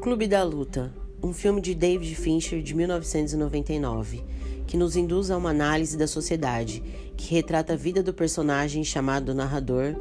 Clube 0.00 0.26
da 0.26 0.42
Luta, 0.42 0.90
um 1.22 1.30
filme 1.30 1.60
de 1.60 1.74
David 1.74 2.14
Fincher 2.14 2.62
de 2.62 2.74
1999, 2.74 4.24
que 4.66 4.74
nos 4.74 4.96
induz 4.96 5.30
a 5.30 5.36
uma 5.36 5.50
análise 5.50 5.94
da 5.94 6.06
sociedade, 6.06 6.82
que 7.18 7.34
retrata 7.34 7.74
a 7.74 7.76
vida 7.76 8.02
do 8.02 8.14
personagem 8.14 8.82
chamado 8.82 9.34
narrador. 9.34 9.94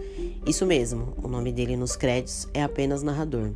Isso 0.48 0.66
mesmo, 0.66 1.14
o 1.22 1.28
nome 1.28 1.52
dele 1.52 1.76
nos 1.76 1.98
créditos 1.98 2.48
é 2.54 2.64
apenas 2.64 3.04
narrador. 3.04 3.52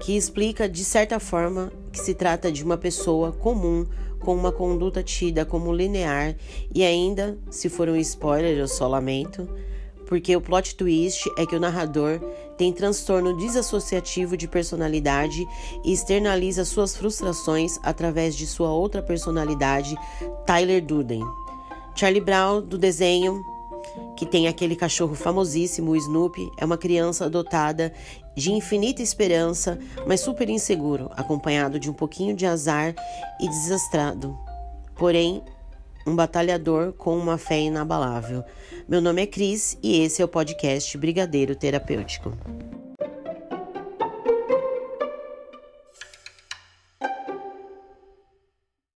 Que 0.00 0.16
explica 0.16 0.68
de 0.68 0.84
certa 0.84 1.20
forma 1.20 1.72
que 1.92 2.00
se 2.00 2.14
trata 2.14 2.50
de 2.50 2.64
uma 2.64 2.76
pessoa 2.76 3.30
comum 3.30 3.86
com 4.18 4.34
uma 4.34 4.50
conduta 4.50 5.04
tida 5.04 5.44
como 5.44 5.72
linear 5.72 6.34
e 6.74 6.82
ainda, 6.82 7.38
se 7.48 7.68
for 7.68 7.88
um 7.88 7.96
spoiler, 7.96 8.58
eu 8.58 8.66
só 8.66 8.88
lamento, 8.88 9.48
porque 10.06 10.36
o 10.36 10.40
plot 10.40 10.76
twist 10.76 11.30
é 11.38 11.46
que 11.46 11.56
o 11.56 11.60
narrador 11.60 12.20
tem 12.56 12.72
transtorno 12.72 13.36
desassociativo 13.36 14.36
de 14.36 14.46
personalidade 14.46 15.46
e 15.84 15.92
externaliza 15.92 16.64
suas 16.64 16.96
frustrações 16.96 17.78
através 17.82 18.36
de 18.36 18.46
sua 18.46 18.72
outra 18.72 19.02
personalidade, 19.02 19.96
Tyler 20.46 20.84
Durden. 20.84 21.22
Charlie 21.94 22.20
Brown, 22.20 22.60
do 22.60 22.76
desenho, 22.76 23.44
que 24.16 24.26
tem 24.26 24.48
aquele 24.48 24.76
cachorro 24.76 25.14
famosíssimo, 25.14 25.92
o 25.92 25.96
Snoopy, 25.96 26.50
é 26.58 26.64
uma 26.64 26.76
criança 26.76 27.28
dotada 27.30 27.92
de 28.34 28.52
infinita 28.52 29.02
esperança, 29.02 29.78
mas 30.06 30.20
super 30.20 30.48
inseguro, 30.48 31.10
acompanhado 31.12 31.78
de 31.78 31.88
um 31.88 31.92
pouquinho 31.92 32.34
de 32.34 32.46
azar 32.46 32.94
e 33.40 33.48
desastrado. 33.48 34.36
Porém, 34.96 35.42
um 36.06 36.14
batalhador 36.14 36.92
com 36.92 37.16
uma 37.16 37.38
fé 37.38 37.60
inabalável. 37.60 38.44
Meu 38.88 39.00
nome 39.00 39.22
é 39.22 39.26
Cris 39.26 39.78
e 39.82 40.00
esse 40.00 40.20
é 40.20 40.24
o 40.24 40.28
podcast 40.28 40.96
Brigadeiro 40.98 41.56
Terapêutico. 41.56 42.36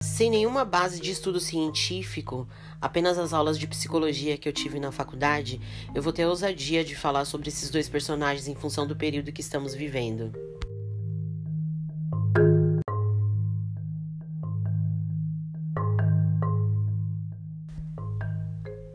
Sem 0.02 0.30
nenhuma 0.30 0.64
base 0.64 1.02
de 1.02 1.12
estudo 1.12 1.42
científico, 1.42 2.48
apenas 2.80 3.18
as 3.18 3.34
aulas 3.34 3.60
de 3.60 3.68
psicologia 3.68 4.38
que 4.38 4.48
eu 4.48 4.54
tive 4.54 4.80
na 4.80 4.92
faculdade, 4.92 5.60
eu 5.94 6.02
vou 6.02 6.14
ter 6.14 6.24
a 6.24 6.30
ousadia 6.30 6.86
de 6.86 6.96
falar 6.96 7.26
sobre 7.26 7.50
esses 7.50 7.70
dois 7.70 7.90
personagens 7.90 8.48
em 8.48 8.56
função 8.56 8.88
do 8.88 8.96
período 8.96 9.34
que 9.34 9.42
estamos 9.42 9.76
vivendo. 9.76 10.32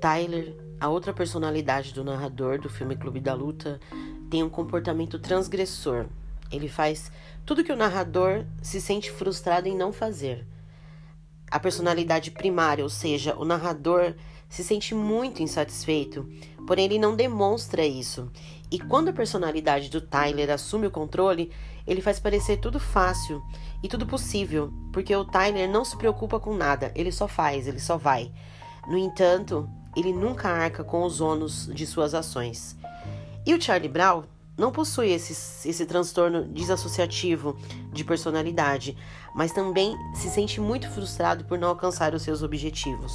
Tyler, 0.01 0.57
a 0.81 0.89
outra 0.89 1.13
personalidade 1.13 1.93
do 1.93 2.03
narrador 2.03 2.59
do 2.59 2.71
filme 2.71 2.97
Clube 2.97 3.21
da 3.21 3.35
Luta, 3.35 3.79
tem 4.31 4.43
um 4.43 4.49
comportamento 4.49 5.19
transgressor. 5.19 6.07
Ele 6.51 6.69
faz 6.69 7.13
tudo 7.45 7.63
que 7.63 7.73
o 7.73 7.77
narrador 7.77 8.47
se 8.63 8.81
sente 8.81 9.11
frustrado 9.11 9.69
em 9.69 9.77
não 9.77 9.93
fazer. 9.93 10.47
A 11.51 11.61
personalidade 11.61 12.31
primária, 12.31 12.83
ou 12.83 12.89
seja, 12.89 13.37
o 13.37 13.45
narrador, 13.45 14.15
se 14.49 14.65
sente 14.65 14.95
muito 14.95 15.43
insatisfeito, 15.43 16.29
porém 16.67 16.87
ele 16.87 16.99
não 16.99 17.15
demonstra 17.15 17.85
isso. 17.85 18.31
E 18.71 18.79
quando 18.79 19.09
a 19.09 19.13
personalidade 19.13 19.91
do 19.91 20.01
Tyler 20.01 20.51
assume 20.51 20.87
o 20.87 20.91
controle, 20.91 21.53
ele 21.87 22.01
faz 22.01 22.19
parecer 22.19 22.59
tudo 22.59 22.81
fácil 22.81 23.43
e 23.83 23.89
tudo 23.89 24.07
possível, 24.07 24.73
porque 24.93 25.15
o 25.15 25.25
Tyler 25.25 25.69
não 25.69 25.85
se 25.85 25.97
preocupa 25.97 26.41
com 26.41 26.55
nada, 26.55 26.93
ele 26.95 27.13
só 27.13 27.29
faz, 27.29 27.67
ele 27.67 27.81
só 27.81 27.97
vai. 27.97 28.33
No 28.89 28.97
entanto, 28.97 29.69
ele 29.97 30.13
nunca 30.13 30.49
arca 30.49 30.85
com 30.85 31.05
os 31.05 31.21
ônus 31.21 31.69
de 31.73 31.87
suas 31.87 32.15
ações. 32.15 32.77
E 33.47 33.55
o 33.55 33.61
Charlie 33.61 33.89
Brown 33.89 34.25
não 34.57 34.71
possui 34.71 35.11
esse, 35.11 35.33
esse 35.69 35.87
transtorno 35.87 36.45
desassociativo 36.45 37.57
de 37.93 38.05
personalidade, 38.05 38.97
mas 39.35 39.53
também 39.53 39.97
se 40.15 40.29
sente 40.29 40.61
muito 40.61 40.89
frustrado 40.91 41.45
por 41.45 41.59
não 41.59 41.69
alcançar 41.69 42.15
os 42.15 42.23
seus 42.23 42.43
objetivos. 42.43 43.13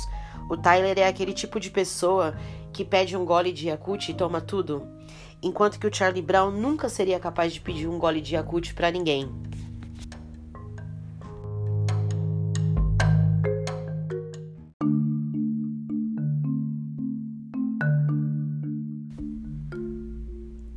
O 0.49 0.57
Tyler 0.57 0.97
é 0.97 1.07
aquele 1.07 1.33
tipo 1.33 1.59
de 1.59 1.69
pessoa 1.69 2.35
que 2.73 2.83
pede 2.83 3.16
um 3.16 3.23
gole 3.23 3.51
de 3.51 3.67
Yakult 3.67 4.09
e 4.09 4.13
toma 4.13 4.41
tudo, 4.41 4.88
enquanto 5.41 5.79
que 5.79 5.88
o 5.88 5.94
Charlie 5.94 6.22
Brown 6.22 6.51
nunca 6.51 6.89
seria 6.89 7.19
capaz 7.19 7.53
de 7.53 7.61
pedir 7.61 7.88
um 7.88 7.99
gole 7.99 8.22
de 8.22 8.35
Yakult 8.35 8.73
para 8.73 8.91
ninguém. 8.91 9.31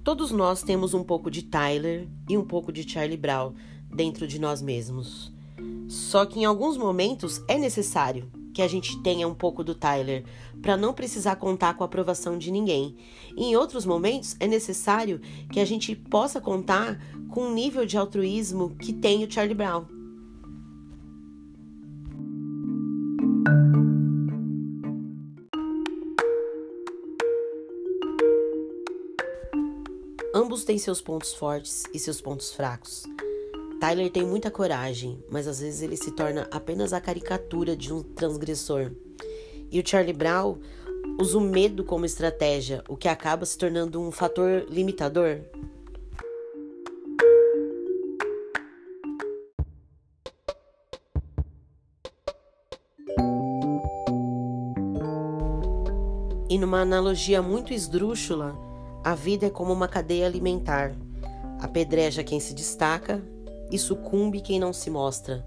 Todos 0.09 0.33
nós 0.33 0.63
temos 0.63 0.95
um 0.95 1.05
pouco 1.05 1.31
de 1.31 1.43
Tyler 1.43 2.09
e 2.27 2.39
um 2.39 2.43
pouco 2.43 2.73
de 2.73 2.91
Charlie 2.91 3.19
Brown 3.19 3.53
dentro 3.95 4.27
de 4.27 4.39
nós 4.39 4.63
mesmos. 4.63 5.31
Só 5.87 6.25
que 6.25 6.41
em 6.41 6.47
alguns 6.47 6.79
momentos 6.79 7.43
é 7.47 7.59
necessário 7.59 8.33
que 8.55 8.63
a 8.63 8.67
gente 8.67 8.99
tenha 9.03 9.29
um 9.29 9.35
pouco 9.35 9.63
do 9.63 9.75
Tyler 9.75 10.25
para 10.63 10.79
não 10.79 10.95
precisar 10.95 11.37
contar 11.37 11.75
com 11.75 11.83
a 11.83 11.87
aprovação 11.87 12.39
de 12.39 12.51
ninguém. 12.51 12.97
E 13.37 13.51
em 13.51 13.57
outros 13.57 13.85
momentos 13.85 14.35
é 14.41 14.47
necessário 14.47 15.21
que 15.53 15.61
a 15.61 15.65
gente 15.67 15.95
possa 15.95 16.41
contar 16.41 16.99
com 17.29 17.43
um 17.43 17.53
nível 17.53 17.85
de 17.85 17.99
altruísmo 17.99 18.77
que 18.77 18.95
tem 18.95 19.23
o 19.23 19.31
Charlie 19.31 19.55
Brown. 19.55 19.98
Ambos 30.39 30.63
têm 30.63 30.79
seus 30.79 31.01
pontos 31.01 31.35
fortes 31.35 31.83
e 31.93 31.99
seus 31.99 32.21
pontos 32.21 32.53
fracos. 32.53 33.03
Tyler 33.81 34.09
tem 34.09 34.25
muita 34.25 34.53
coragem, 34.53 35.21
mas 35.29 35.49
às 35.49 35.59
vezes 35.59 35.83
ele 35.83 35.97
se 35.97 36.13
torna 36.13 36.47
apenas 36.53 36.93
a 36.93 37.01
caricatura 37.01 37.77
de 37.77 37.93
um 37.93 38.05
transgressor. 38.05 38.93
E 39.69 39.81
o 39.81 39.83
Charlie 39.85 40.13
Brown 40.13 40.59
usa 41.21 41.37
o 41.37 41.41
medo 41.41 41.83
como 41.83 42.07
estratégia, 42.07 42.85
o 42.89 42.97
que 42.97 43.09
acaba 43.09 43.45
se 43.45 43.59
tornando 43.59 44.01
um 44.01 44.13
fator 44.13 44.65
limitador. 44.71 45.41
E 56.49 56.57
numa 56.57 56.83
analogia 56.83 57.43
muito 57.43 57.73
esdrúxula, 57.73 58.68
a 59.09 59.15
vida 59.15 59.47
é 59.47 59.51
como 59.51 59.73
uma 59.73 59.89
cadeia 59.89 60.27
alimentar. 60.27 60.95
Apedreja 61.59 62.23
quem 62.23 62.39
se 62.39 62.53
destaca 62.53 63.25
e 63.73 63.79
sucumbe 63.79 64.43
quem 64.43 64.61
não 64.61 64.71
se 64.71 64.91
mostra. 64.91 65.43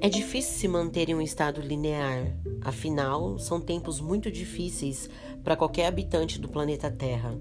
É 0.00 0.08
difícil 0.08 0.54
se 0.54 0.68
manter 0.68 1.10
em 1.10 1.14
um 1.14 1.20
estado 1.20 1.60
linear, 1.60 2.34
afinal, 2.62 3.38
são 3.38 3.60
tempos 3.60 4.00
muito 4.00 4.30
difíceis 4.30 5.10
para 5.42 5.54
qualquer 5.54 5.84
habitante 5.84 6.40
do 6.40 6.48
planeta 6.48 6.90
Terra. 6.90 7.38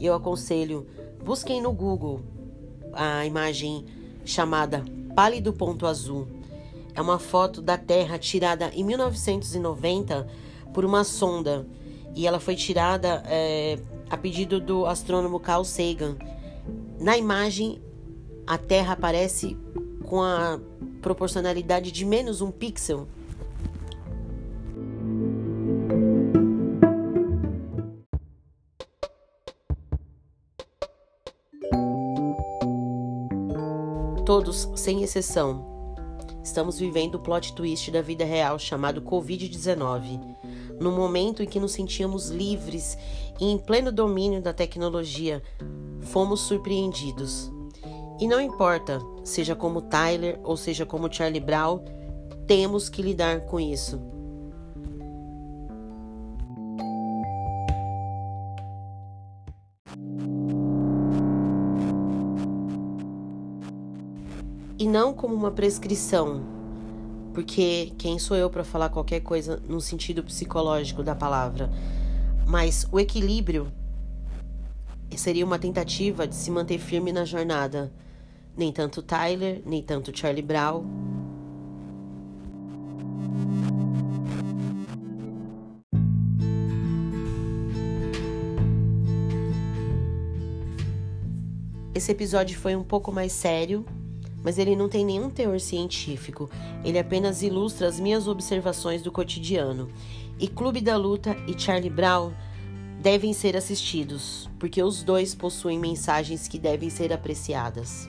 Eu 0.00 0.14
aconselho, 0.14 0.86
busquem 1.24 1.60
no 1.60 1.72
Google 1.72 2.20
a 2.92 3.26
imagem 3.26 3.84
chamada 4.24 4.84
pálido 5.14 5.52
ponto 5.52 5.86
azul. 5.86 6.26
É 6.94 7.00
uma 7.00 7.18
foto 7.18 7.62
da 7.62 7.78
Terra 7.78 8.18
tirada 8.18 8.70
em 8.74 8.84
1990 8.84 10.26
por 10.72 10.84
uma 10.84 11.04
sonda 11.04 11.66
e 12.14 12.26
ela 12.26 12.40
foi 12.40 12.56
tirada 12.56 13.22
é, 13.26 13.78
a 14.08 14.16
pedido 14.16 14.60
do 14.60 14.86
astrônomo 14.86 15.38
Carl 15.38 15.64
Sagan. 15.64 16.16
Na 16.98 17.16
imagem, 17.16 17.80
a 18.46 18.58
Terra 18.58 18.94
aparece 18.94 19.56
com 20.04 20.22
a 20.22 20.58
proporcionalidade 21.00 21.92
de 21.92 22.04
menos 22.04 22.40
um 22.40 22.50
pixel. 22.50 23.06
Todos, 34.24 34.68
sem 34.76 35.02
exceção, 35.02 35.64
estamos 36.44 36.78
vivendo 36.78 37.14
o 37.14 37.18
plot 37.18 37.54
twist 37.54 37.90
da 37.90 38.02
vida 38.02 38.24
real 38.24 38.58
chamado 38.58 39.00
Covid-19, 39.02 40.20
no 40.78 40.92
momento 40.92 41.42
em 41.42 41.46
que 41.46 41.58
nos 41.58 41.72
sentíamos 41.72 42.28
livres 42.28 42.96
e 43.40 43.46
em 43.46 43.58
pleno 43.58 43.90
domínio 43.90 44.42
da 44.42 44.52
tecnologia, 44.52 45.42
fomos 46.00 46.40
surpreendidos. 46.40 47.50
E 48.20 48.28
não 48.28 48.40
importa, 48.40 49.00
seja 49.24 49.56
como 49.56 49.82
Tyler 49.82 50.38
ou 50.44 50.56
seja 50.56 50.84
como 50.84 51.12
Charlie 51.12 51.40
Brown, 51.40 51.80
temos 52.46 52.88
que 52.88 53.02
lidar 53.02 53.46
com 53.46 53.58
isso. 53.58 54.00
E 64.80 64.88
não 64.88 65.12
como 65.12 65.34
uma 65.34 65.50
prescrição, 65.50 66.40
porque 67.34 67.92
quem 67.98 68.18
sou 68.18 68.34
eu 68.34 68.48
para 68.48 68.64
falar 68.64 68.88
qualquer 68.88 69.20
coisa 69.20 69.62
no 69.68 69.78
sentido 69.78 70.24
psicológico 70.24 71.02
da 71.02 71.14
palavra? 71.14 71.70
Mas 72.46 72.86
o 72.90 72.98
equilíbrio 72.98 73.70
seria 75.14 75.44
uma 75.44 75.58
tentativa 75.58 76.26
de 76.26 76.34
se 76.34 76.50
manter 76.50 76.78
firme 76.78 77.12
na 77.12 77.26
jornada. 77.26 77.92
Nem 78.56 78.72
tanto 78.72 79.02
Tyler, 79.02 79.60
nem 79.66 79.82
tanto 79.82 80.18
Charlie 80.18 80.40
Brown. 80.40 80.82
Esse 91.94 92.12
episódio 92.12 92.58
foi 92.58 92.74
um 92.74 92.82
pouco 92.82 93.12
mais 93.12 93.30
sério, 93.30 93.84
mas 94.42 94.58
ele 94.58 94.76
não 94.76 94.88
tem 94.88 95.04
nenhum 95.04 95.30
teor 95.30 95.60
científico. 95.60 96.50
Ele 96.84 96.98
apenas 96.98 97.42
ilustra 97.42 97.86
as 97.86 98.00
minhas 98.00 98.26
observações 98.26 99.02
do 99.02 99.12
cotidiano. 99.12 99.90
E 100.38 100.48
Clube 100.48 100.80
da 100.80 100.96
Luta 100.96 101.36
e 101.46 101.58
Charlie 101.58 101.90
Brown 101.90 102.32
devem 103.00 103.32
ser 103.32 103.56
assistidos, 103.56 104.48
porque 104.58 104.82
os 104.82 105.02
dois 105.02 105.34
possuem 105.34 105.78
mensagens 105.78 106.46
que 106.48 106.58
devem 106.58 106.90
ser 106.90 107.12
apreciadas. 107.12 108.08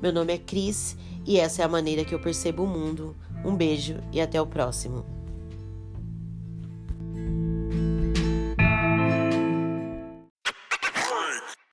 Meu 0.00 0.12
nome 0.12 0.32
é 0.32 0.38
Cris 0.38 0.96
e 1.26 1.38
essa 1.38 1.62
é 1.62 1.64
a 1.64 1.68
maneira 1.68 2.04
que 2.04 2.14
eu 2.14 2.20
percebo 2.20 2.64
o 2.64 2.66
mundo. 2.66 3.16
Um 3.44 3.54
beijo 3.54 3.96
e 4.12 4.20
até 4.20 4.40
o 4.40 4.46
próximo. 4.46 5.19